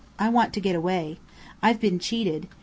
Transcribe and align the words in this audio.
I 0.17 0.29
want 0.29 0.51
to 0.55 0.59
get 0.59 0.75
away. 0.75 1.19
I've 1.61 1.79
been 1.79 1.99
cheated. 1.99 2.47